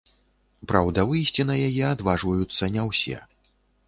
[0.69, 3.19] Праўда, выйсці на яе адважваюцца не ўсе.